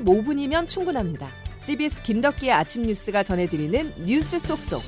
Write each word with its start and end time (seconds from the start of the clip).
15분이면 0.00 0.68
충분합니다. 0.68 1.28
CBS 1.60 2.02
김덕기의 2.02 2.52
아침 2.52 2.82
뉴스가 2.82 3.22
전해드리는 3.22 3.92
뉴스 4.04 4.38
속속. 4.38 4.82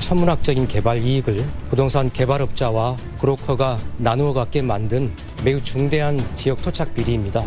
천문학적인 0.00 0.66
개발 0.66 0.98
이익을 0.98 1.44
부동산 1.68 2.10
개발업자와 2.10 2.96
브로커가 3.20 3.78
나누어 3.98 4.32
갖게 4.32 4.60
만든 4.60 5.14
매우 5.44 5.62
중대한 5.62 6.18
지역 6.34 6.60
토착 6.62 6.94
비리입니다. 6.96 7.44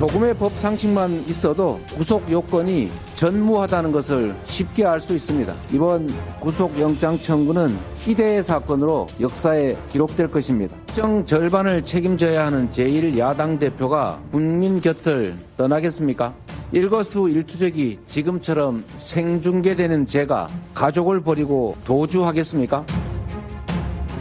조금의 0.00 0.32
법 0.32 0.58
상식만 0.58 1.24
있어도 1.28 1.78
구속 1.94 2.30
요건이 2.30 2.90
전무하다는 3.16 3.92
것을 3.92 4.34
쉽게 4.46 4.86
알 4.86 4.98
수 4.98 5.14
있습니다. 5.14 5.54
이번 5.74 6.08
구속영장 6.40 7.18
청구는 7.18 7.76
희대의 8.06 8.42
사건으로 8.42 9.08
역사에 9.20 9.76
기록될 9.92 10.30
것입니다. 10.30 10.74
정 10.94 11.26
절반을 11.26 11.84
책임져야 11.84 12.46
하는 12.46 12.70
제1야당 12.70 13.60
대표가 13.60 14.18
국민 14.30 14.80
곁을 14.80 15.36
떠나겠습니까? 15.58 16.32
일거수일투족이 16.72 17.98
지금처럼 18.08 18.84
생중계되는 18.96 20.06
제가 20.06 20.48
가족을 20.74 21.20
버리고 21.20 21.76
도주하겠습니까? 21.84 22.86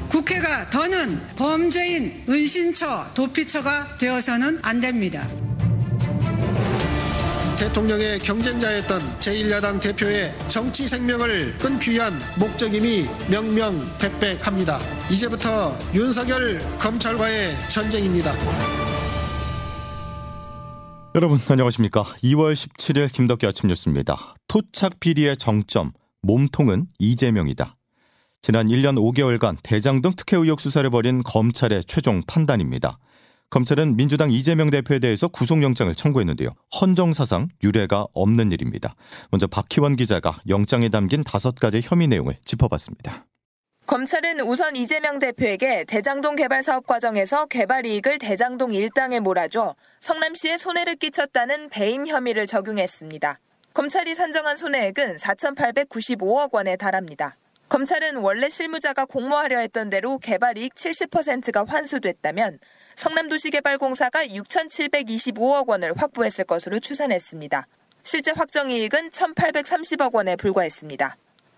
국회가 0.09 0.69
더는 0.69 1.21
범죄인 1.37 2.21
은신처, 2.27 3.13
도피처가 3.13 3.97
되어서는 3.97 4.59
안 4.61 4.81
됩니다. 4.81 5.25
대통령의 7.59 8.19
경쟁자였던 8.19 9.01
제1야당 9.19 9.81
대표의 9.81 10.33
정치 10.47 10.87
생명을 10.87 11.57
끊기 11.57 11.91
위한 11.91 12.17
목적임이 12.39 13.05
명명백백합니다. 13.29 14.79
이제부터 15.11 15.77
윤석열 15.93 16.59
검찰과의 16.79 17.53
전쟁입니다. 17.69 18.33
여러분 21.15 21.39
안녕하십니까. 21.49 22.03
2월 22.03 22.53
17일 22.53 23.11
김덕기 23.11 23.45
아침 23.45 23.67
뉴스입니다. 23.67 24.35
토착 24.47 24.99
비리의 25.01 25.35
정점, 25.35 25.91
몸통은 26.21 26.85
이재명이다. 26.97 27.75
지난 28.41 28.67
1년 28.67 28.95
5개월간 28.95 29.57
대장동 29.63 30.13
특혜 30.15 30.37
의혹 30.37 30.61
수사를 30.61 30.89
벌인 30.89 31.23
검찰의 31.23 31.83
최종 31.85 32.21
판단입니다. 32.25 32.99
검찰은 33.49 33.95
민주당 33.95 34.31
이재명 34.31 34.69
대표에 34.69 34.99
대해서 34.99 35.27
구속영장을 35.27 35.93
청구했는데요. 35.95 36.51
헌정사상 36.79 37.49
유례가 37.63 38.05
없는 38.13 38.51
일입니다. 38.51 38.95
먼저 39.31 39.47
박희원 39.47 39.95
기자가 39.95 40.39
영장에 40.47 40.89
담긴 40.89 41.23
다섯 41.23 41.55
가지 41.55 41.81
혐의 41.83 42.07
내용을 42.07 42.37
짚어봤습니다. 42.45 43.25
검찰은 43.87 44.41
우선 44.41 44.75
이재명 44.75 45.17
대표에게 45.17 45.85
대장동 45.85 46.35
개발 46.35 46.61
사업 46.61 46.85
과정에서 46.85 47.47
개발 47.47 47.87
이익을 47.87 48.19
대장동 48.19 48.71
일당에 48.71 49.19
몰아줘 49.19 49.73
성남시에 49.99 50.59
손해를 50.59 50.95
끼쳤다는 50.97 51.69
배임 51.69 52.05
혐의를 52.05 52.45
적용했습니다. 52.45 53.39
검찰이 53.73 54.13
산정한 54.13 54.57
손해액은 54.57 55.17
4,895억 55.17 56.53
원에 56.53 56.75
달합니다. 56.75 57.35
검찰은 57.69 58.17
원래 58.17 58.49
실무자가 58.49 59.05
공모하려 59.05 59.59
했던 59.59 59.89
대로 59.89 60.19
개발 60.19 60.59
이익 60.59 60.75
70%가 60.75 61.65
환수됐다면 61.67 62.59
성남도시개발공사가 62.99 64.25
6,725억 64.25 65.69
원을 65.69 65.93
확보했을 65.95 66.43
것으로 66.43 66.81
추산했습니다. 66.81 67.65
실제 68.03 68.31
확정 68.35 68.69
이익은 68.69 69.11
1,830억 69.11 70.13
원에 70.13 70.35
불과했습니다. 70.35 71.15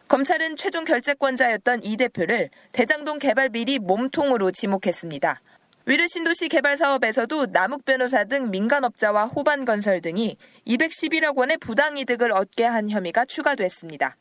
검찰은 0.08 0.56
최종 0.56 0.86
결재권자였던 0.86 1.84
이 1.84 1.98
대표를 1.98 2.52
대장동 2.74 3.18
개발 3.18 3.50
비리 3.50 3.80
몸통으로 3.80 4.52
지목했습니다. 4.52 5.42
위르 5.88 6.08
신도시 6.08 6.48
개발 6.48 6.78
사업에서도 6.78 7.48
남욱 7.48 7.86
변호사 7.86 8.24
등 8.24 8.52
민간업자와 8.52 9.26
호반건설 9.26 10.02
등이 10.02 10.38
211억 10.68 11.38
원의 11.38 11.58
부당이득을 11.58 12.34
얻게 12.34 12.66
한 12.66 12.88
혐의가 12.88 13.26
추가됐습니다. 13.26 14.16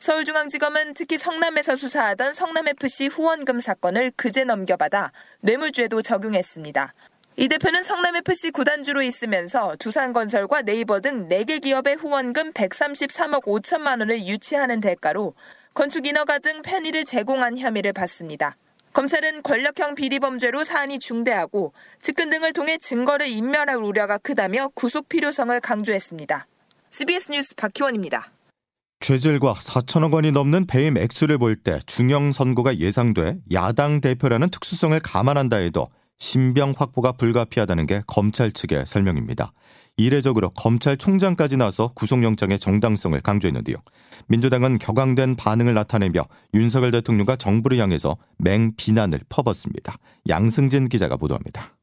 서울중앙지검은 0.00 0.94
특히 0.94 1.18
성남에서 1.18 1.76
수사하던 1.76 2.32
성남FC 2.32 3.08
후원금 3.08 3.60
사건을 3.60 4.12
그제 4.16 4.44
넘겨받아 4.44 5.12
뇌물죄도 5.40 6.00
적용했습니다. 6.00 6.94
이 7.36 7.48
대표는 7.48 7.82
성남FC 7.82 8.50
구단주로 8.50 9.02
있으면서 9.02 9.76
두산건설과 9.78 10.62
네이버 10.62 11.00
등 11.00 11.28
4개 11.28 11.60
기업의 11.60 11.96
후원금 11.96 12.54
133억 12.54 13.44
5천만 13.44 14.00
원을 14.00 14.26
유치하는 14.26 14.80
대가로 14.80 15.34
건축 15.74 16.06
인허가 16.06 16.38
등 16.38 16.62
편의를 16.62 17.04
제공한 17.04 17.58
혐의를 17.58 17.92
받습니다. 17.92 18.56
검찰은 18.94 19.42
권력형 19.42 19.96
비리범죄로 19.96 20.64
사안이 20.64 20.98
중대하고 20.98 21.74
측근 22.00 22.30
등을 22.30 22.54
통해 22.54 22.78
증거를 22.78 23.28
인멸할 23.28 23.76
우려가 23.76 24.16
크다며 24.16 24.70
구속 24.74 25.10
필요성을 25.10 25.60
강조했습니다. 25.60 26.46
CBS 26.90 27.30
뉴스 27.30 27.54
박희원입니다. 27.54 28.39
죄질과 29.00 29.54
4천억 29.54 30.12
원이 30.12 30.30
넘는 30.30 30.66
배임 30.66 30.98
액수를 30.98 31.38
볼 31.38 31.56
때 31.56 31.80
중형 31.86 32.32
선고가 32.32 32.78
예상돼 32.78 33.38
야당 33.52 34.00
대표라는 34.00 34.50
특수성을 34.50 34.98
감안한다 35.00 35.56
해도 35.56 35.88
신병 36.18 36.74
확보가 36.76 37.12
불가피하다는 37.12 37.86
게 37.86 38.02
검찰 38.06 38.52
측의 38.52 38.84
설명입니다. 38.86 39.52
이례적으로 39.96 40.50
검찰총장까지 40.50 41.56
나서 41.56 41.92
구속영장의 41.94 42.58
정당성을 42.58 43.18
강조했는데요. 43.20 43.76
민주당은 44.28 44.78
격앙된 44.78 45.36
반응을 45.36 45.72
나타내며 45.74 46.26
윤석열 46.54 46.90
대통령과 46.90 47.36
정부를 47.36 47.78
향해서 47.78 48.18
맹 48.38 48.72
비난을 48.76 49.20
퍼붓습니다. 49.30 49.96
양승진 50.28 50.88
기자가 50.88 51.16
보도합니다. 51.16 51.74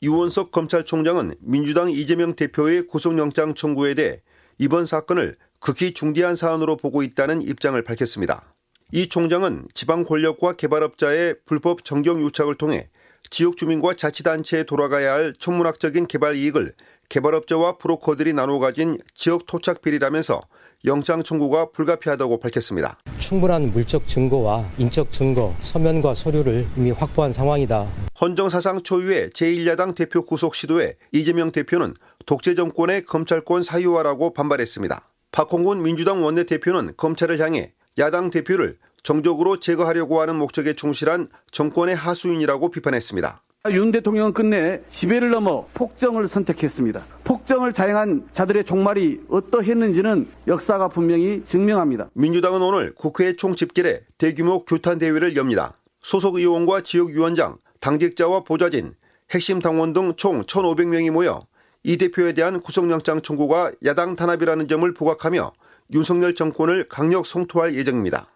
이원석 0.00 0.52
검찰총장은 0.52 1.34
민주당 1.40 1.90
이재명 1.90 2.34
대표의 2.34 2.86
구속영장 2.86 3.54
청구에 3.54 3.94
대해 3.94 4.20
이번 4.58 4.86
사건을 4.86 5.36
극히 5.64 5.94
중대한 5.94 6.36
사안으로 6.36 6.76
보고 6.76 7.02
있다는 7.02 7.40
입장을 7.40 7.80
밝혔습니다. 7.82 8.52
이 8.92 9.08
총장은 9.08 9.68
지방 9.72 10.04
권력과 10.04 10.56
개발업자의 10.56 11.36
불법 11.46 11.86
정경 11.86 12.20
유착을 12.20 12.56
통해 12.56 12.90
지역 13.30 13.56
주민과 13.56 13.94
자치단체에 13.94 14.64
돌아가야 14.64 15.14
할 15.14 15.32
천문학적인 15.32 16.06
개발 16.06 16.36
이익을 16.36 16.74
개발업자와 17.08 17.78
브로커들이 17.78 18.34
나눠 18.34 18.58
가진 18.58 18.98
지역 19.14 19.46
토착 19.46 19.80
비리라면서 19.80 20.42
영장 20.84 21.22
청구가 21.22 21.70
불가피하다고 21.70 22.40
밝혔습니다. 22.40 22.98
충분한 23.16 23.72
물적 23.72 24.06
증거와 24.06 24.68
인적 24.76 25.12
증거, 25.12 25.54
서면과 25.62 26.14
서류를 26.14 26.66
이미 26.76 26.90
확보한 26.90 27.32
상황이다. 27.32 27.88
헌정 28.20 28.50
사상 28.50 28.82
초유의 28.82 29.30
제1야당 29.30 29.94
대표 29.94 30.26
구속 30.26 30.54
시도에 30.56 30.96
이재명 31.12 31.50
대표는 31.50 31.94
독재 32.26 32.54
정권의 32.54 33.06
검찰권 33.06 33.62
사유화라고 33.62 34.34
반발했습니다. 34.34 35.08
박홍근 35.34 35.82
민주당 35.82 36.22
원내대표는 36.22 36.94
검찰을 36.96 37.40
향해 37.40 37.72
야당 37.98 38.30
대표를 38.30 38.76
정적으로 39.02 39.58
제거하려고 39.58 40.20
하는 40.20 40.36
목적에 40.36 40.74
충실한 40.74 41.28
정권의 41.50 41.96
하수인이라고 41.96 42.70
비판했습니다. 42.70 43.42
윤 43.72 43.90
대통령은 43.90 44.32
끝내 44.32 44.80
지배를 44.90 45.30
넘어 45.30 45.66
폭정을 45.74 46.28
선택했습니다. 46.28 47.04
폭정을 47.24 47.72
자행한 47.72 48.28
자들의 48.30 48.64
종말이 48.64 49.22
어떠했는지는 49.28 50.28
역사가 50.46 50.88
분명히 50.88 51.42
증명합니다. 51.42 52.10
민주당은 52.12 52.62
오늘 52.62 52.94
국회 52.94 53.34
총집결에 53.34 54.02
대규모 54.18 54.64
규탄 54.64 54.98
대회를 54.98 55.34
엽니다. 55.34 55.76
소속 56.00 56.36
의원과 56.36 56.82
지역위원장, 56.82 57.56
당직자와 57.80 58.44
보좌진, 58.44 58.94
핵심 59.32 59.58
당원 59.58 59.94
등 59.94 60.12
총 60.16 60.44
1,500명이 60.44 61.10
모여 61.10 61.44
이 61.86 61.98
대표에 61.98 62.32
대한 62.32 62.62
구속영장 62.62 63.20
청구가 63.20 63.72
야당 63.84 64.16
탄압이라는 64.16 64.68
점을 64.68 64.94
부각하며 64.94 65.52
윤석열 65.92 66.34
정권을 66.34 66.88
강력 66.88 67.26
성토할 67.26 67.74
예정입니다. 67.74 68.26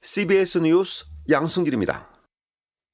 CBS 0.00 0.58
뉴스 0.58 1.04
양승길입니다. 1.30 2.08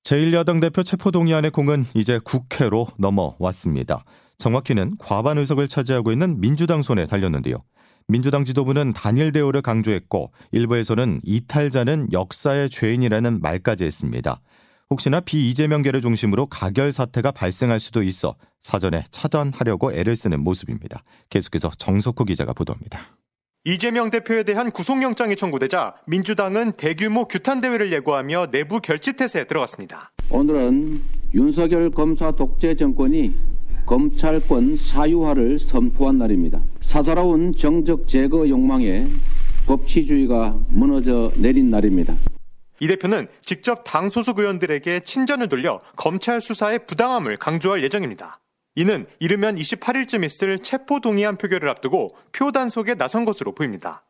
제1야당 0.03 0.61
대표 0.61 0.83
체포동의안의 0.83 1.53
공은 1.53 1.85
이제 1.95 2.19
국회로 2.25 2.89
넘어왔습니다. 2.99 4.05
정확히는 4.39 4.97
과반 4.99 5.39
의석을 5.39 5.69
차지하고 5.69 6.11
있는 6.11 6.41
민주당 6.41 6.83
손에 6.83 7.07
달렸는데요. 7.07 7.63
민주당 8.09 8.45
지도부는 8.45 8.93
단일 8.93 9.31
대우를 9.31 9.63
강조했고 9.63 10.33
일부에서는 10.51 11.21
이탈자는 11.23 12.09
역사의 12.11 12.71
죄인이라는 12.71 13.41
말까지 13.41 13.85
했습니다. 13.85 14.41
혹시나 14.91 15.21
비이재명계를 15.21 16.01
중심으로 16.01 16.47
가결 16.47 16.91
사태가 16.91 17.31
발생할 17.31 17.79
수도 17.79 18.03
있어 18.03 18.35
사전에 18.61 19.05
차단하려고 19.13 19.93
애를 19.93 20.17
쓰는 20.17 20.41
모습입니다. 20.41 21.05
계속해서 21.31 21.71
정석호 21.79 22.25
기자가 22.25 22.53
보도합니다. 22.53 23.17
이재명 23.65 24.11
대표에 24.11 24.43
대한 24.43 24.73
구속영장이 24.73 25.37
청구되자 25.37 25.95
민주당은 26.07 26.73
대규모 26.73 27.25
규탄 27.27 27.61
대회를 27.61 27.93
예고하며 27.93 28.49
내부 28.51 28.81
결집태세에 28.81 29.45
들어갔습니다. 29.45 30.11
오늘은 30.29 31.03
윤석열 31.35 31.91
검사 31.91 32.33
독재 32.33 32.75
정권이 32.75 33.35
검찰권 33.87 34.77
사유화를 34.77 35.59
선포한 35.61 36.19
날입니다. 36.19 36.63
사사로운 36.81 37.55
정적 37.57 38.09
제거 38.09 38.49
욕망에 38.49 39.07
법치주의가 39.67 40.59
무너져 40.69 41.31
내린 41.37 41.71
날입니다. 41.71 42.17
이 42.81 42.89
대표는 42.89 43.29
직접 43.45 43.85
당 43.85 44.09
소속 44.09 44.39
의원들에게 44.39 45.01
친전을 45.01 45.49
돌려 45.49 45.79
검찰 45.97 46.41
수사의 46.41 46.87
부당함을 46.87 47.37
강조할 47.37 47.83
예정입니다. 47.83 48.41
이는 48.75 49.07
이르면 49.19 49.57
28일쯤 49.57 50.25
있을 50.25 50.59
체포동의안 50.59 51.37
표결을 51.37 51.69
앞두고 51.69 52.09
표 52.33 52.51
단속에 52.51 52.95
나선 52.95 53.25
것으로 53.25 53.55
보입니다. 53.55 54.05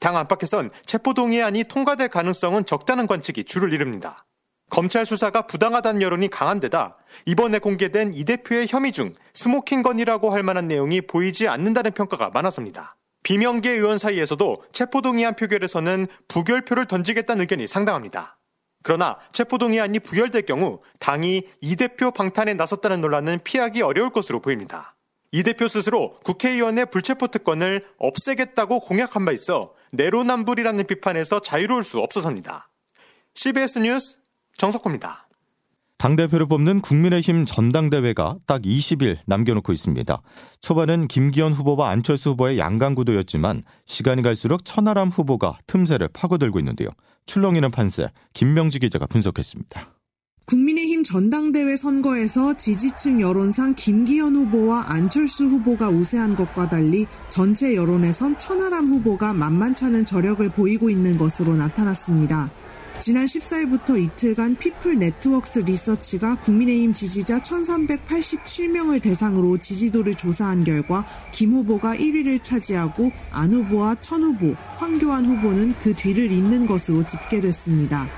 당 0.00 0.16
안팎에선 0.16 0.70
체포동의안이 0.86 1.64
통과될 1.64 2.08
가능성은 2.08 2.64
적다는 2.64 3.06
관측이 3.06 3.44
주를 3.44 3.72
이룹니다. 3.72 4.24
검찰 4.70 5.04
수사가 5.04 5.46
부당하다는 5.46 6.00
여론이 6.00 6.28
강한 6.28 6.60
데다 6.60 6.96
이번에 7.26 7.58
공개된 7.58 8.14
이 8.14 8.24
대표의 8.24 8.66
혐의 8.68 8.92
중 8.92 9.12
smoking 9.34 9.82
gun이라고 9.82 10.30
할 10.30 10.42
만한 10.42 10.66
내용이 10.66 11.02
보이지 11.02 11.46
않는다는 11.48 11.92
평가가 11.92 12.30
많아섭니다. 12.30 12.96
비명계 13.24 13.70
의원 13.72 13.98
사이에서도 13.98 14.64
체포동의안 14.70 15.34
표결에서는 15.34 16.06
부결표를 16.28 16.86
던지겠다는 16.86 17.40
의견이 17.40 17.66
상당합니다. 17.66 18.38
그러나 18.84 19.18
체포동의안이 19.32 19.98
부결될 20.00 20.42
경우 20.42 20.78
당이 21.00 21.48
이 21.62 21.76
대표 21.76 22.10
방탄에 22.10 22.54
나섰다는 22.54 23.00
논란은 23.00 23.40
피하기 23.42 23.80
어려울 23.82 24.10
것으로 24.10 24.40
보입니다. 24.40 24.94
이 25.32 25.42
대표 25.42 25.66
스스로 25.66 26.20
국회의원의 26.20 26.90
불체포 26.90 27.28
특권을 27.28 27.84
없애겠다고 27.96 28.80
공약한 28.80 29.24
바 29.24 29.32
있어 29.32 29.74
내로남불이라는 29.92 30.86
비판에서 30.86 31.40
자유로울 31.40 31.82
수 31.82 31.98
없어서입니다. 31.98 32.68
CBS 33.34 33.78
뉴스 33.78 34.18
정석호입니다. 34.58 35.23
당대표를 35.98 36.46
뽑는 36.46 36.80
국민의힘 36.80 37.46
전당대회가 37.46 38.36
딱 38.46 38.62
20일 38.62 39.18
남겨놓고 39.26 39.72
있습니다. 39.72 40.22
초반은 40.60 41.08
김기현 41.08 41.52
후보와 41.52 41.90
안철수 41.90 42.30
후보의 42.30 42.58
양강구도였지만 42.58 43.62
시간이 43.86 44.22
갈수록 44.22 44.64
천하람 44.64 45.08
후보가 45.08 45.58
틈새를 45.66 46.08
파고들고 46.12 46.58
있는데요. 46.58 46.88
출렁이는 47.26 47.70
판세 47.70 48.08
김명지 48.34 48.80
기자가 48.80 49.06
분석했습니다. 49.06 49.94
국민의힘 50.46 51.04
전당대회 51.04 51.74
선거에서 51.76 52.54
지지층 52.58 53.22
여론상 53.22 53.74
김기현 53.76 54.36
후보와 54.36 54.84
안철수 54.88 55.44
후보가 55.44 55.88
우세한 55.88 56.36
것과 56.36 56.68
달리 56.68 57.06
전체 57.28 57.74
여론에선 57.74 58.36
천하람 58.38 58.90
후보가 58.90 59.32
만만찮은 59.32 60.04
저력을 60.04 60.46
보이고 60.50 60.90
있는 60.90 61.16
것으로 61.16 61.56
나타났습니다. 61.56 62.50
지난 63.00 63.26
14일부터 63.26 64.00
이틀간 64.02 64.56
피플 64.56 64.98
네트워크스 64.98 65.58
리서치가 65.60 66.36
국민의힘 66.36 66.92
지지자 66.92 67.40
1387명을 67.40 69.02
대상으로 69.02 69.58
지지도를 69.58 70.14
조사한 70.14 70.64
결과 70.64 71.04
김 71.32 71.52
후보가 71.52 71.96
1위를 71.96 72.42
차지하고 72.42 73.10
안 73.30 73.52
후보와 73.52 73.96
천 74.00 74.22
후보, 74.22 74.54
황교안 74.78 75.26
후보는 75.26 75.74
그 75.82 75.92
뒤를 75.94 76.30
잇는 76.30 76.66
것으로 76.66 77.04
집계됐습니다. 77.04 78.08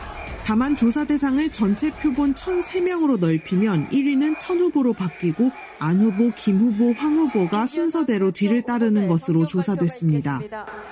다만 0.44 0.76
조사 0.76 1.05
대상을 1.05 1.49
전체 1.50 1.90
표본 1.90 2.32
1,003명으로 2.34 3.19
넓히면 3.19 3.88
1위는 3.88 4.38
천 4.38 4.61
후보로 4.61 4.93
바뀌고 4.93 5.50
안 5.78 6.00
후보, 6.00 6.32
김 6.34 6.58
후보, 6.58 6.93
황 6.93 7.17
후보가 7.17 7.67
순서대로 7.67 8.31
뒤를 8.31 8.62
따르는 8.62 9.06
것으로 9.08 9.46
조사됐습니다. 9.46 10.40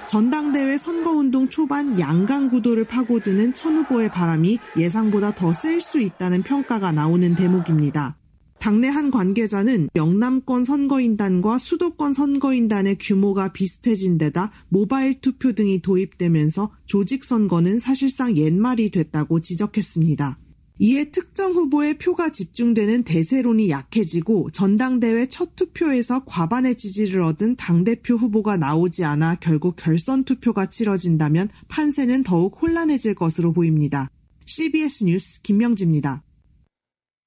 전당대회 0.06 0.76
선거운동 0.76 1.48
초반 1.48 1.98
양강 1.98 2.50
구도를 2.50 2.84
파고드는 2.84 3.54
천 3.54 3.78
후보의 3.78 4.10
바람이 4.10 4.58
예상보다 4.76 5.34
더 5.34 5.52
셀 5.52 5.80
수 5.80 6.00
있다는 6.00 6.42
평가가 6.42 6.92
나오는 6.92 7.34
대목입니다. 7.34 8.16
당내 8.58 8.88
한 8.88 9.10
관계자는 9.10 9.90
영남권 9.94 10.64
선거인단과 10.64 11.58
수도권 11.58 12.14
선거인단의 12.14 12.96
규모가 12.98 13.52
비슷해진 13.52 14.16
데다 14.16 14.52
모바일 14.68 15.20
투표 15.20 15.52
등이 15.52 15.82
도입되면서 15.82 16.70
조직 16.86 17.24
선거는 17.24 17.78
사실상 17.78 18.36
옛말이 18.36 18.90
됐다고 18.90 19.40
지적했습니다. 19.40 20.38
이에 20.80 21.04
특정 21.12 21.52
후보의 21.52 21.98
표가 21.98 22.30
집중되는 22.30 23.04
대세론이 23.04 23.70
약해지고 23.70 24.50
전당대회 24.50 25.26
첫 25.26 25.54
투표에서 25.54 26.24
과반의 26.24 26.76
지지를 26.76 27.22
얻은 27.22 27.54
당대표 27.54 28.16
후보가 28.16 28.56
나오지 28.56 29.04
않아 29.04 29.36
결국 29.36 29.76
결선 29.76 30.24
투표가 30.24 30.66
치러진다면 30.66 31.48
판세는 31.68 32.24
더욱 32.24 32.60
혼란해질 32.60 33.14
것으로 33.14 33.52
보입니다. 33.52 34.10
CBS 34.46 35.04
뉴스 35.04 35.40
김명지입니다. 35.42 36.24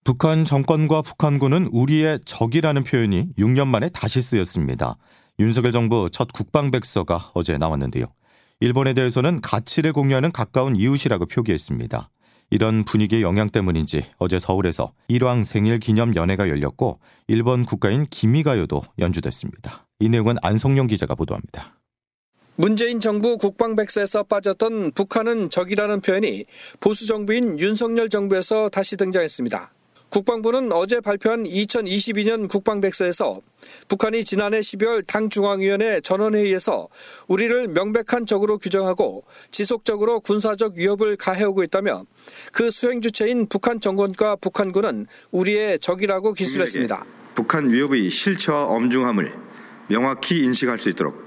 북한 0.04 0.44
정권과 0.44 1.02
북한군은 1.02 1.70
우리의 1.72 2.20
적이라는 2.26 2.84
표현이 2.84 3.30
6년 3.38 3.68
만에 3.68 3.90
다시 3.90 4.22
쓰였습니다. 4.22 4.98
윤석열 5.40 5.72
정부 5.72 6.10
첫 6.12 6.34
국방백서가 6.34 7.32
어제 7.34 7.58
나왔는데요. 7.58 8.06
일본에 8.60 8.94
대해서는 8.94 9.40
가치를 9.40 9.94
공유하는 9.94 10.32
가까운 10.32 10.76
이웃이라고 10.76 11.28
표기했습니다. 11.28 12.10
이런 12.50 12.86
분위기의 12.86 13.22
영향 13.22 13.50
때문인지 13.50 14.06
어제 14.18 14.40
서울에서 14.40 14.94
일왕 15.08 15.44
생일 15.44 15.80
기념 15.80 16.16
연회가 16.16 16.50
열렸고 16.50 17.00
일본 17.28 17.66
국가인 17.66 18.06
기미가요도 18.10 18.84
연주됐습니다. 19.00 19.88
이 20.00 20.10
내용은 20.10 20.38
안성용 20.42 20.88
기자가 20.88 21.16
보도합니다. 21.16 21.78
문재인 22.56 23.00
정부 23.00 23.38
국방백서에서 23.38 24.24
빠졌던 24.24 24.94
북한은 24.94 25.52
적이라는 25.52 26.02
표현이 26.02 26.46
보수 26.80 27.06
정부인 27.06 27.60
윤석열 27.60 28.10
정부에서 28.10 28.70
다시 28.70 28.98
등장했습니다. 28.98 29.74
국방부는 30.10 30.72
어제 30.72 31.02
발표한 31.02 31.44
2022년 31.44 32.48
국방백서에서 32.48 33.42
북한이 33.88 34.24
지난해 34.24 34.60
12월 34.60 35.06
당 35.06 35.30
중앙위원회 35.30 36.02
전원회의에서 36.02 36.88
우리를 37.28 37.68
명백한 37.68 38.26
적으로 38.26 38.58
규정하고 38.58 39.26
지속적으로 39.52 40.22
군사적 40.22 40.76
위협을 40.76 41.18
가해오고 41.18 41.64
있다며 41.64 42.06
그 42.54 42.72
수행 42.72 43.02
주체인 43.02 43.48
북한 43.48 43.82
정권과 43.82 44.38
북한군은 44.38 45.08
우리의 45.32 45.80
적이라고 45.80 46.34
기술했습니다. 46.34 47.06
북한 47.36 47.70
위협의 47.70 48.10
실체와 48.10 48.64
엄중함을 48.66 49.34
명확히 49.88 50.44
인식할 50.44 50.80
수 50.80 50.90
있도록 50.90 51.27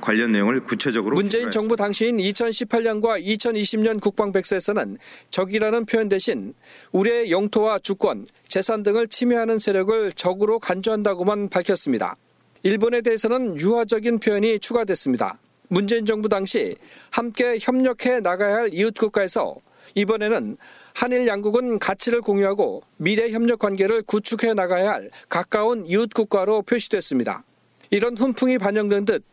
관련 0.00 0.32
내용을 0.32 0.60
구체적으로 0.60 1.16
문재인 1.16 1.50
정부 1.50 1.76
당시인 1.76 2.16
2018년과 2.18 3.24
2020년 3.24 4.00
국방 4.00 4.32
백서에서는 4.32 4.96
적이라는 5.30 5.86
표현 5.86 6.08
대신 6.08 6.54
우리의 6.92 7.30
영토와 7.30 7.78
주권, 7.80 8.26
재산 8.48 8.82
등을 8.82 9.08
침해하는 9.08 9.58
세력을 9.58 10.12
적으로 10.12 10.58
간주한다고만 10.58 11.48
밝혔습니다. 11.48 12.16
일본에 12.62 13.00
대해서는 13.00 13.58
유화적인 13.58 14.18
표현이 14.18 14.58
추가됐습니다. 14.60 15.38
문재인 15.68 16.06
정부 16.06 16.28
당시 16.28 16.76
함께 17.10 17.58
협력해 17.60 18.20
나가야 18.20 18.54
할 18.56 18.70
이웃 18.72 18.94
국가에서 18.94 19.56
이번에는 19.94 20.56
한일 20.94 21.26
양국은 21.26 21.78
가치를 21.78 22.22
공유하고 22.22 22.82
미래 22.96 23.30
협력 23.30 23.60
관계를 23.60 24.02
구축해 24.02 24.54
나가야 24.54 24.90
할 24.90 25.10
가까운 25.28 25.86
이웃 25.86 26.12
국가로 26.12 26.62
표시됐습니다. 26.62 27.44
이런 27.90 28.16
훈풍이 28.16 28.58
반영된 28.58 29.04
듯 29.04 29.24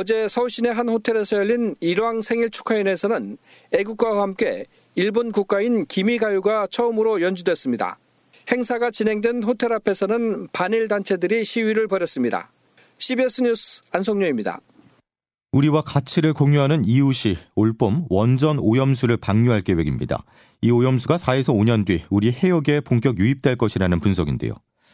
어제 0.00 0.28
서울 0.28 0.48
시내 0.48 0.68
한 0.68 0.88
호텔에서 0.88 1.38
열린 1.38 1.74
일왕 1.80 2.22
생일 2.22 2.50
축하인에서는 2.50 3.36
애국가와 3.72 4.22
함께 4.22 4.64
일본 4.94 5.32
국가인 5.32 5.86
기미가요가 5.86 6.68
처음으로 6.70 7.20
연주됐습니다. 7.20 7.98
행사가 8.48 8.92
진행된 8.92 9.42
호텔 9.42 9.72
앞에서는 9.72 10.50
반일 10.52 10.86
단체들이 10.86 11.44
시위를 11.44 11.88
벌였습니다. 11.88 12.52
CBS 12.98 13.42
뉴스 13.42 13.82
안성료입니다. 13.90 14.60
우리와 15.50 15.82
가치를 15.82 16.32
공유하는 16.32 16.84
이웃이 16.84 17.36
올봄 17.56 18.06
원전 18.08 18.60
오염수를 18.60 19.16
방류할 19.16 19.62
계획입니다. 19.62 20.22
이 20.60 20.70
오염수가 20.70 21.16
4에서 21.16 21.52
5년 21.52 21.84
뒤 21.84 22.04
우리 22.08 22.30
해역에 22.30 22.82
본격 22.82 23.18
유입될 23.18 23.56
것이라는 23.56 23.98
분석인데요. 23.98 24.52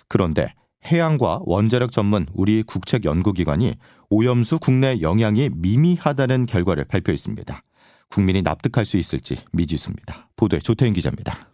그런데 0.08 0.54
해양과 0.86 1.40
원자력 1.44 1.92
전문 1.92 2.26
우리 2.34 2.62
국책연구기관이 2.62 3.74
오염수 4.10 4.58
국내 4.58 5.00
영향이 5.00 5.50
미미하다는 5.54 6.46
결과를 6.46 6.84
발표했습니다. 6.84 7.62
국민이 8.10 8.42
납득할 8.42 8.84
수 8.84 8.96
있을지 8.96 9.36
미지수입니다. 9.52 10.28
보도에 10.36 10.60
조태인 10.60 10.92
기자입니다. 10.92 11.48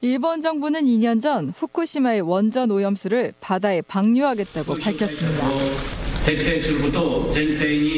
일본 0.00 0.40
정부는 0.40 0.84
2년 0.84 1.22
전 1.22 1.50
후쿠시마의 1.50 2.22
원전 2.22 2.72
오염수를 2.72 3.34
바다에 3.40 3.82
방류하겠다고 3.82 4.74
밝혔습니다. 4.74 5.46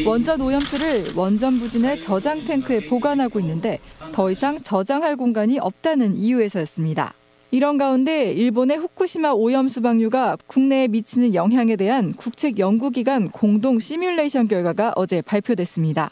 원전 0.07 0.41
오염수를 0.41 1.15
원전 1.15 1.59
부진의 1.59 2.01
저장 2.01 2.45
탱크에 2.45 2.87
보관하고 2.89 3.41
있는데 3.41 3.79
더 4.13 4.31
이상 4.31 4.63
저장할 4.63 5.17
공간이 5.17 5.59
없다는 5.59 6.17
이유에서였습니다. 6.17 7.15
이런 7.55 7.79
가운데 7.79 8.33
일본의 8.33 8.79
후쿠시마 8.79 9.31
오염 9.31 9.69
수 9.69 9.81
방류가 9.81 10.39
국내에 10.49 10.89
미치는 10.89 11.37
영향에 11.37 11.77
대한 11.77 12.13
국책 12.13 12.59
연구기관 12.59 13.31
공동 13.31 13.79
시뮬레이션 13.79 14.49
결과가 14.49 14.93
어제 14.97 15.23
발표됐습니다. 15.23 16.11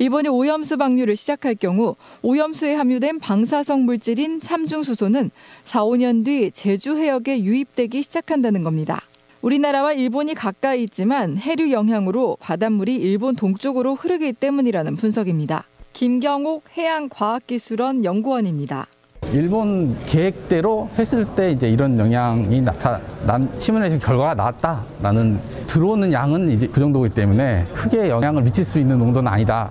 일본이 0.00 0.28
오염수 0.28 0.76
방류를 0.76 1.14
시작할 1.14 1.54
경우 1.54 1.94
오염수에 2.22 2.74
함유된 2.74 3.20
방사성 3.20 3.84
물질인 3.84 4.40
삼중수소는 4.40 5.30
4, 5.62 5.84
5년 5.84 6.24
뒤 6.24 6.50
제주 6.50 6.96
해역에 6.96 7.44
유입되기 7.44 8.02
시작한다는 8.02 8.64
겁니다. 8.64 9.02
우리나라와 9.42 9.92
일본이 9.92 10.34
가까이 10.34 10.82
있지만 10.82 11.36
해류 11.36 11.70
영향으로 11.70 12.36
바닷물이 12.40 12.96
일본 12.96 13.36
동쪽으로 13.36 13.94
흐르기 13.94 14.32
때문이라는 14.32 14.96
분석입니다. 14.96 15.68
김경옥 15.92 16.64
해양과학기술원 16.76 18.04
연구원입니다. 18.04 18.88
일본 19.32 19.96
계획대로 20.06 20.88
했을 20.98 21.24
때 21.24 21.50
이제 21.50 21.68
이런 21.68 21.98
영향이 21.98 22.60
나타난 22.60 23.50
시뮬레이션 23.58 23.98
결과가 23.98 24.34
나왔다라는 24.34 25.40
들어오는 25.66 26.12
양은 26.12 26.50
이제 26.50 26.66
그 26.66 26.80
정도이기 26.80 27.14
때문에 27.14 27.64
크게 27.74 28.10
영향을 28.10 28.42
미칠 28.42 28.64
수 28.64 28.78
있는 28.78 28.98
농도는 28.98 29.30
아니다. 29.30 29.70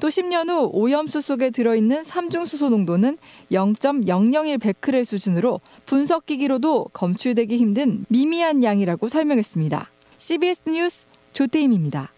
또 0.00 0.08
10년 0.08 0.48
후 0.48 0.70
오염수 0.72 1.20
속에 1.20 1.50
들어있는 1.50 2.02
삼중수소 2.02 2.68
농도는 2.68 3.18
0.001 3.52 4.60
베크렐 4.60 5.04
수준으로 5.04 5.60
분석기기로도 5.86 6.86
검출되기 6.92 7.56
힘든 7.56 8.04
미미한 8.08 8.64
양이라고 8.64 9.08
설명했습니다. 9.08 9.90
CBS 10.18 10.62
뉴스 10.66 11.06
조태임입니다. 11.32 12.13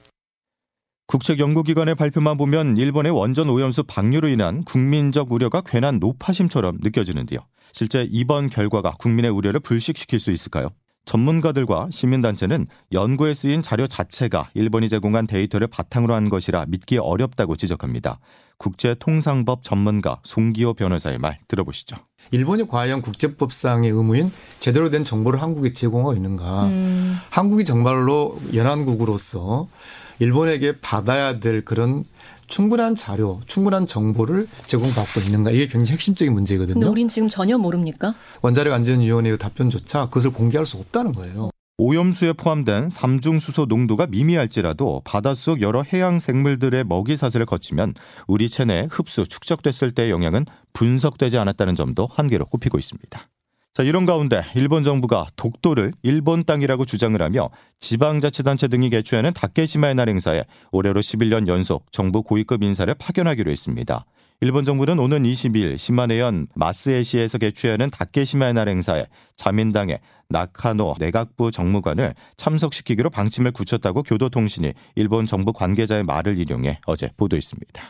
국책연구기관의 1.06 1.94
발표만 1.94 2.36
보면 2.36 2.76
일본의 2.76 3.12
원전 3.12 3.48
오염수 3.48 3.84
방류로 3.84 4.28
인한 4.28 4.64
국민적 4.64 5.32
우려가 5.32 5.60
괜한 5.60 5.98
노파심처럼 6.00 6.78
느껴지는데요. 6.82 7.40
실제 7.72 8.06
이번 8.10 8.48
결과가 8.48 8.92
국민의 8.98 9.30
우려를 9.30 9.60
불식시킬 9.60 10.18
수 10.18 10.32
있을까요? 10.32 10.70
전문가들과 11.04 11.88
시민단체는 11.90 12.66
연구에 12.92 13.32
쓰인 13.34 13.62
자료 13.62 13.86
자체가 13.86 14.50
일본이 14.54 14.88
제공한 14.88 15.28
데이터를 15.28 15.68
바탕으로 15.68 16.14
한 16.14 16.28
것이라 16.28 16.66
믿기 16.66 16.98
어렵다고 16.98 17.54
지적합니다. 17.54 18.18
국제통상법 18.58 19.62
전문가 19.62 20.18
송기호 20.25 20.75
변호사의 20.75 21.18
말 21.18 21.38
들어보시죠. 21.46 21.96
일본이 22.32 22.66
과연 22.66 23.02
국제법상의 23.02 23.90
의무인 23.90 24.32
제대로 24.58 24.90
된 24.90 25.04
정보를 25.04 25.40
한국에 25.40 25.72
제공하고 25.72 26.14
있는가. 26.14 26.66
음. 26.66 27.16
한국이 27.30 27.64
정말로 27.64 28.40
연안국으로서 28.52 29.68
일본에게 30.18 30.80
받아야 30.80 31.38
될 31.40 31.64
그런 31.64 32.04
충분한 32.46 32.94
자료, 32.94 33.40
충분한 33.46 33.87
정보를 33.87 34.49
제공받고 34.66 35.20
있는가 35.20 35.50
이게 35.50 35.66
굉장히 35.66 35.94
핵심적인 35.94 36.32
문제거든요. 36.32 36.75
근데 36.75 36.87
우린 36.87 37.08
지금 37.08 37.28
전혀 37.28 37.58
모릅니까? 37.58 38.14
원자력 38.42 38.73
안전위원회의 38.73 39.38
답변조차 39.38 40.06
그것을 40.06 40.30
공개할 40.32 40.64
수 40.64 40.76
없다는 40.78 41.12
거예요. 41.12 41.50
오염수에 41.78 42.32
포함된 42.32 42.88
삼중수소 42.88 43.66
농도가 43.66 44.06
미미할지라도 44.06 45.02
바닷속 45.04 45.61
여러 45.61 45.82
해양 45.82 46.20
생물들의 46.20 46.85
먹이 46.85 47.16
사슬을 47.16 47.44
거치면 47.44 47.92
우리 48.26 48.49
체내에 48.49 48.88
흡수 48.90 49.26
축적됐을 49.26 49.92
때의 49.92 50.11
영향은 50.11 50.46
분석되지 50.73 51.37
않았다는 51.37 51.75
점도 51.75 52.08
한계로 52.11 52.46
꼽히고 52.46 52.78
있습니다. 52.78 53.28
자, 53.76 53.83
이런 53.83 54.06
가운데 54.06 54.42
일본 54.54 54.85
정부가 54.85 55.26
독도를 55.37 55.92
일본 56.02 56.45
땅이라고 56.45 56.87
주장을 56.87 57.21
하며 57.21 57.50
지방자치단체 57.78 58.68
등이 58.68 58.88
개최하는 58.88 59.35
다케시마의 59.35 59.97
날 59.97 60.09
행사에 60.09 60.45
올해로 60.73 61.02
11년 61.02 61.47
연속 61.47 61.92
정부 61.92 62.23
고위급 62.23 62.62
인사를 62.62 62.95
파견하기로 62.95 63.50
했습니다. 63.50 64.06
일본 64.40 64.64
정부는 64.64 64.99
오는 64.99 65.23
22일 65.25 65.76
시마네현 65.76 66.47
마스에시에서 66.54 67.37
개최하는 67.37 67.90
다케시마의 67.90 68.54
날 68.54 68.71
행사에 68.71 69.09
자민당의 69.37 70.00
나카노 70.30 70.95
내각부 70.99 71.50
정무관을 71.50 72.14
참석시키기로 72.38 73.11
방침을 73.11 73.50
굳혔다고 73.52 74.04
교도통신이 74.04 74.73
일본 74.95 75.26
정부 75.26 75.52
관계자의 75.52 76.02
말을 76.04 76.38
인용해 76.40 76.80
어제 76.87 77.11
보도했습니다. 77.18 77.83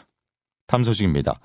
탐 0.66 0.82
소식입니다. 0.82 1.38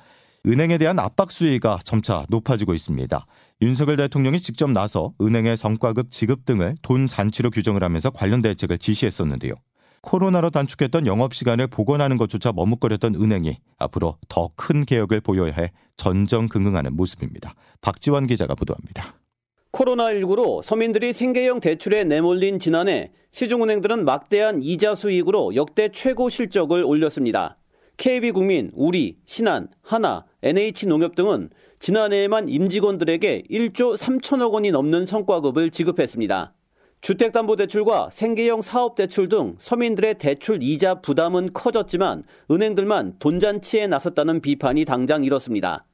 은행에 0.47 0.79
대한 0.79 0.97
압박 0.97 1.31
수위가 1.31 1.77
점차 1.83 2.25
높아지고 2.29 2.73
있습니다. 2.73 3.25
윤석열 3.61 3.95
대통령이 3.97 4.39
직접 4.39 4.71
나서 4.71 5.13
은행의 5.21 5.55
성과급 5.55 6.09
지급 6.09 6.45
등을 6.45 6.75
돈 6.81 7.05
잔치로 7.05 7.51
규정을 7.51 7.83
하면서 7.83 8.09
관련 8.09 8.41
대책을 8.41 8.79
지시했었는데요. 8.79 9.53
코로나로 10.01 10.49
단축했던 10.49 11.05
영업시간을 11.05 11.67
복원하는 11.67 12.17
것조차 12.17 12.53
머뭇거렸던 12.53 13.13
은행이 13.15 13.57
앞으로 13.77 14.17
더 14.27 14.49
큰 14.55 14.83
개혁을 14.83 15.21
보여야 15.21 15.53
해 15.53 15.71
전정긍긍하는 15.97 16.95
모습입니다. 16.95 17.53
박지원 17.81 18.25
기자가 18.25 18.55
보도합니다. 18.55 19.13
코로나19로 19.73 20.63
서민들이 20.63 21.13
생계형 21.13 21.59
대출에 21.59 22.03
내몰린 22.03 22.57
지난해 22.57 23.11
시중은행들은 23.31 24.05
막대한 24.05 24.63
이자 24.63 24.95
수익으로 24.95 25.55
역대 25.55 25.89
최고 25.89 26.29
실적을 26.29 26.83
올렸습니다. 26.83 27.57
KB국민, 28.01 28.71
우리, 28.73 29.17
신한, 29.25 29.67
하나, 29.83 30.25
NH농협 30.41 31.13
등은 31.13 31.51
지난해에만 31.77 32.49
임직원들에게 32.49 33.43
1조 33.47 33.95
3천억 33.95 34.53
원이 34.53 34.71
넘는 34.71 35.05
성과급을 35.05 35.69
지급했습니다. 35.69 36.51
주택담보대출과 37.01 38.09
생계형 38.11 38.63
사업대출 38.63 39.29
등 39.29 39.55
서민들의 39.59 40.15
대출 40.17 40.63
이자 40.63 40.95
부담은 41.01 41.53
커졌지만 41.53 42.23
은행들만 42.49 43.17
돈잔치에 43.19 43.85
나섰다는 43.85 44.41
비판이 44.41 44.83
당장 44.85 45.23
일었습니다. 45.23 45.85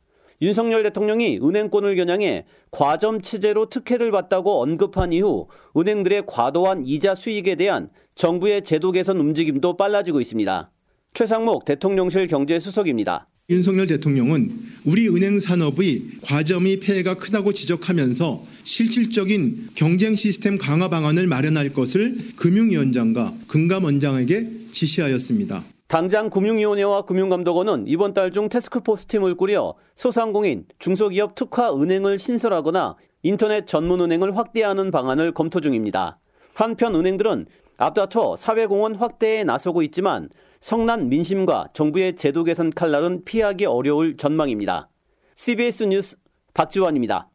윤석열 0.42 0.84
대통령이 0.84 1.40
은행권을 1.44 1.98
겨냥해 1.98 2.46
과점 2.72 3.22
체제로 3.22 3.68
특혜를 3.68 4.12
받다고 4.12 4.62
언급한 4.62 5.12
이후 5.12 5.50
은행들의 5.76 6.24
과도한 6.26 6.86
이자 6.86 7.16
수익에 7.16 7.56
대한 7.56 7.90
정부의 8.16 8.64
제도 8.64 8.94
개선 8.94 9.18
움직임도 9.18 9.76
빨라지고 9.76 10.22
있습니다. 10.22 10.72
최상목 11.18 11.66
대통령실 11.66 12.28
경제수석입니다. 12.28 13.28
윤석열 13.50 13.88
대통령은 13.88 14.52
우리 14.86 15.10
은행 15.10 15.40
산업의 15.40 16.04
과점이 16.24 16.80
폐해가 16.80 17.16
크다고 17.16 17.54
지적하면서 17.54 18.44
실질적인 18.64 19.70
경쟁 19.74 20.16
시스템 20.16 20.60
강화 20.60 20.90
방안을 20.90 21.26
마련할 21.26 21.74
것을 21.74 22.18
금융위원장과 22.36 23.34
금감원장에게 23.48 24.48
지시하였습니다. 24.72 25.64
당장 25.88 26.30
금융위원회와 26.30 27.02
금융감독원은 27.06 27.86
이번 27.88 28.14
달 28.14 28.30
중 28.30 28.48
테스크포스 28.48 29.08
팀을 29.08 29.34
꾸려 29.34 29.74
소상공인, 29.96 30.66
중소기업 30.78 31.34
특화 31.34 31.76
은행을 31.76 32.20
신설하거나 32.20 32.96
인터넷 33.24 33.66
전문은행을 33.66 34.38
확대하는 34.38 34.92
방안을 34.92 35.32
검토 35.32 35.62
중입니다. 35.62 36.20
한편 36.54 36.94
은행들은 36.94 37.48
앞다퉈 37.78 38.36
사회공헌 38.38 38.96
확대에 38.96 39.44
나서고 39.44 39.82
있지만 39.82 40.30
성난 40.68 41.08
민심과 41.08 41.70
정부의 41.74 42.18
제도 42.18 42.44
개선 42.44 42.72
칼날은 42.72 43.24
피하기 43.24 43.64
어려울 43.64 44.18
전망입니다. 44.18 44.90
CBS 45.38 45.86
뉴스 45.86 46.18
박지원입니다. 46.54 47.30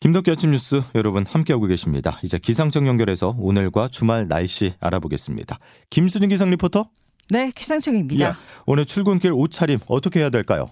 김덕기 0.00 0.30
아침 0.30 0.50
뉴스 0.50 0.82
여러분 0.94 1.24
함께하고 1.26 1.64
계십니다. 1.64 2.20
이제 2.22 2.36
기상청 2.36 2.86
연결해서 2.86 3.36
오늘과 3.38 3.88
주말 3.88 4.28
날씨 4.28 4.74
알아보겠습니다. 4.80 5.58
김수진 5.88 6.28
기상 6.28 6.50
리포터. 6.50 6.90
네, 7.30 7.50
기상청입니다. 7.54 8.28
예, 8.28 8.32
오늘 8.66 8.84
출근길 8.84 9.32
옷차림 9.32 9.78
어떻게 9.86 10.20
해야 10.20 10.28
될까요? 10.28 10.68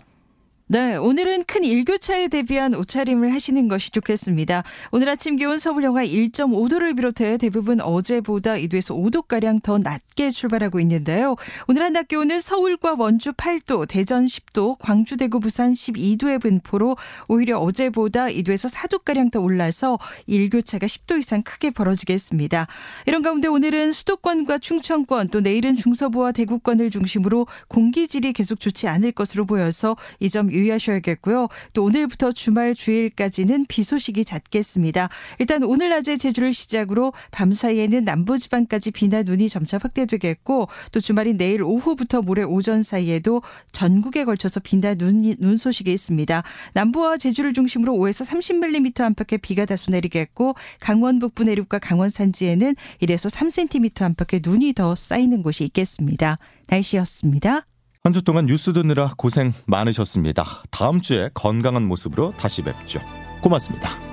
네, 0.72 0.96
오늘은 0.96 1.44
큰 1.44 1.64
일교차에 1.64 2.28
대비한 2.28 2.72
옷차림을 2.72 3.34
하시는 3.34 3.68
것이 3.68 3.90
좋겠습니다. 3.90 4.62
오늘 4.90 5.10
아침 5.10 5.36
기온 5.36 5.58
서울 5.58 5.84
영하 5.84 6.02
1.5도를 6.02 6.96
비롯해 6.96 7.36
대부분 7.36 7.82
어제보다 7.82 8.54
2도에서 8.54 8.96
5도가량 8.96 9.62
더 9.62 9.76
낮게 9.76 10.30
출발하고 10.30 10.80
있는데요. 10.80 11.36
오늘 11.68 11.82
한낮 11.82 12.08
기온은 12.08 12.40
서울과 12.40 12.94
원주 12.98 13.34
8도, 13.34 13.86
대전 13.86 14.24
10도, 14.24 14.78
광주, 14.78 15.18
대구, 15.18 15.40
부산 15.40 15.74
12도의 15.74 16.40
분포로 16.40 16.96
오히려 17.28 17.58
어제보다 17.58 18.28
2도에서 18.28 18.72
4도가량 18.72 19.30
더 19.30 19.40
올라서 19.40 19.98
일교차가 20.24 20.86
10도 20.86 21.18
이상 21.18 21.42
크게 21.42 21.72
벌어지겠습니다. 21.72 22.66
이런 23.04 23.20
가운데 23.20 23.46
오늘은 23.46 23.92
수도권과 23.92 24.56
충청권 24.56 25.28
또 25.28 25.40
내일은 25.40 25.76
중서부와 25.76 26.32
대구권을 26.32 26.88
중심으로 26.88 27.46
공기질이 27.68 28.32
계속 28.32 28.58
좋지 28.58 28.88
않을 28.88 29.12
것으로 29.12 29.44
보여서 29.44 29.98
이점 30.18 30.50
유의하셔야겠고요. 30.62 31.48
또 31.72 31.84
오늘부터 31.84 32.32
주말 32.32 32.74
주일까지는 32.74 33.66
비 33.68 33.82
소식이 33.82 34.24
잦겠습니다. 34.24 35.08
일단 35.38 35.62
오늘 35.64 35.90
낮에 35.90 36.16
제주를 36.16 36.54
시작으로 36.54 37.12
밤 37.30 37.52
사이에는 37.52 38.04
남부지방까지 38.04 38.92
비나 38.92 39.22
눈이 39.22 39.48
점차 39.48 39.78
확대되겠고 39.80 40.68
또 40.90 41.00
주말인 41.00 41.36
내일 41.36 41.62
오후부터 41.62 42.22
모레 42.22 42.42
오전 42.42 42.82
사이에도 42.82 43.42
전국에 43.72 44.24
걸쳐서 44.24 44.60
비나 44.60 44.94
눈, 44.94 45.22
눈 45.38 45.56
소식이 45.56 45.92
있습니다. 45.92 46.42
남부와 46.74 47.16
제주를 47.16 47.52
중심으로 47.52 47.94
5에서 47.94 48.26
30mm 48.26 49.00
안팎의 49.00 49.38
비가 49.38 49.64
다소 49.64 49.90
내리겠고 49.90 50.54
강원 50.80 51.18
북부 51.18 51.44
내륙과 51.44 51.78
강원 51.78 52.10
산지에는 52.10 52.74
1에서 53.02 53.30
3cm 53.30 54.02
안팎의 54.02 54.40
눈이 54.44 54.74
더 54.74 54.94
쌓이는 54.94 55.42
곳이 55.42 55.64
있겠습니다. 55.64 56.38
날씨였습니다. 56.68 57.66
한 58.04 58.12
주 58.12 58.20
동안 58.22 58.46
뉴스 58.46 58.72
듣느라 58.72 59.14
고생 59.16 59.52
많으셨습니다. 59.66 60.64
다음 60.72 61.00
주에 61.00 61.30
건강한 61.34 61.84
모습으로 61.84 62.32
다시 62.36 62.60
뵙죠. 62.62 62.98
고맙습니다. 63.42 64.11